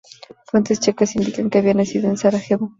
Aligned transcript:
Fuentes 0.49 0.79
checas 0.79 1.15
indican 1.15 1.51
que 1.51 1.59
había 1.59 1.75
nacido 1.75 2.09
en 2.09 2.17
Sarajevo. 2.17 2.69